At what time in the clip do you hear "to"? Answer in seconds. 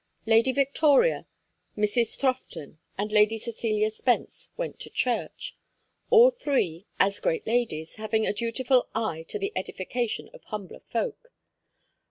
4.79-4.89, 9.27-9.37